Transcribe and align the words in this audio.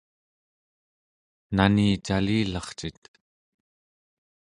nani 1.55 1.87
calilarcit? 2.05 3.01